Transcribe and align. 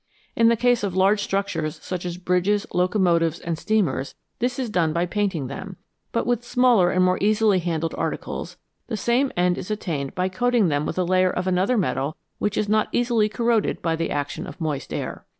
In 0.35 0.47
the 0.49 0.55
case 0.55 0.81
of 0.81 0.95
large 0.95 1.21
structures, 1.21 1.79
such 1.83 2.05
as 2.07 2.17
bridges, 2.17 2.65
locomotives, 2.73 3.39
and 3.39 3.55
steamers, 3.55 4.15
this 4.39 4.57
is 4.57 4.71
done 4.71 4.93
by 4.93 5.05
painting 5.05 5.45
them, 5.45 5.75
but 6.11 6.25
with 6.25 6.43
smaller 6.43 6.89
arid 6.89 7.03
more 7.03 7.19
easily 7.21 7.59
handled 7.59 7.93
articles 7.95 8.57
the 8.87 8.97
same 8.97 9.31
end 9.37 9.59
is 9.59 9.69
attained 9.69 10.15
by 10.15 10.27
coating 10.27 10.69
them 10.69 10.87
with 10.87 10.97
a 10.97 11.03
layer 11.03 11.29
of 11.29 11.45
another 11.45 11.77
metal 11.77 12.17
which 12.39 12.57
is 12.57 12.67
not 12.67 12.89
easily 12.91 13.29
corroded 13.29 13.79
by 13.83 13.95
the 13.95 14.09
action 14.09 14.47
of 14.47 14.59
moist 14.59 14.91
air. 14.91 15.23